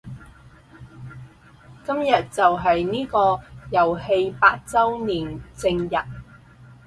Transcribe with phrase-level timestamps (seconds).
[1.85, 5.93] 今日就係呢個遊戲八周年正日